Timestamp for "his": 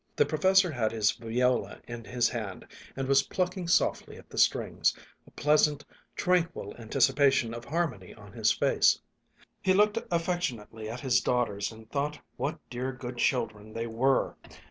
0.91-1.11, 2.05-2.27, 8.33-8.51, 11.01-11.21